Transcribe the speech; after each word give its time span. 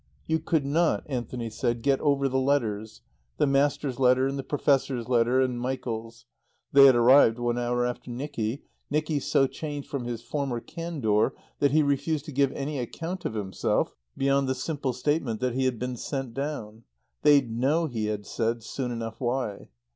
You 0.25 0.39
could 0.39 0.65
not, 0.65 1.03
Anthony 1.05 1.51
said, 1.51 1.83
get 1.83 1.99
over 2.01 2.27
the 2.27 2.39
letters, 2.39 3.01
the 3.37 3.45
Master's 3.45 3.99
letter 3.99 4.25
and 4.25 4.35
the 4.35 4.41
Professor's 4.41 5.07
letter 5.07 5.39
and 5.41 5.61
Michael's. 5.61 6.25
They 6.71 6.85
had 6.87 6.95
arrived 6.95 7.37
one 7.37 7.59
hour 7.59 7.85
after 7.85 8.09
Nicky, 8.09 8.63
Nicky 8.89 9.19
so 9.19 9.45
changed 9.45 9.87
from 9.87 10.05
his 10.05 10.23
former 10.23 10.59
candour 10.59 11.35
that 11.59 11.69
he 11.69 11.83
refused 11.83 12.25
to 12.25 12.31
give 12.31 12.51
any 12.53 12.79
account 12.79 13.25
of 13.25 13.35
himself 13.35 13.93
beyond 14.17 14.47
the 14.49 14.55
simple 14.55 14.91
statement 14.93 15.39
that 15.39 15.53
he 15.53 15.65
had 15.65 15.77
been 15.77 15.97
sent 15.97 16.33
down. 16.33 16.81
They'd 17.21 17.51
know, 17.51 17.85
he 17.85 18.05
had 18.07 18.25
said, 18.25 18.63
soon 18.63 18.89
enough 18.89 19.21
why. 19.21 19.67